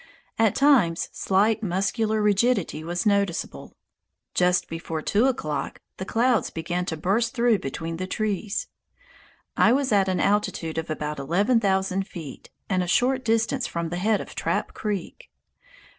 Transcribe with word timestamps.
At 0.39 0.55
times 0.55 1.09
slight 1.11 1.61
muscular 1.61 2.23
rigidity 2.23 2.83
was 2.83 3.05
noticeable. 3.05 3.75
Just 4.33 4.67
before 4.67 5.03
two 5.03 5.27
o'clock 5.27 5.79
the 5.97 6.05
clouds 6.05 6.49
began 6.49 6.85
to 6.85 6.97
burst 6.97 7.35
through 7.35 7.59
between 7.59 7.97
the 7.97 8.07
trees. 8.07 8.65
I 9.55 9.71
was 9.73 9.91
at 9.91 10.07
an 10.09 10.19
altitude 10.19 10.79
of 10.79 10.89
about 10.89 11.19
eleven 11.19 11.59
thousand 11.59 12.07
feet 12.07 12.49
and 12.67 12.81
a 12.81 12.87
short 12.87 13.23
distance 13.23 13.67
from 13.67 13.89
the 13.89 13.97
head 13.97 14.21
of 14.21 14.33
Trap 14.33 14.73
Creek. 14.73 15.29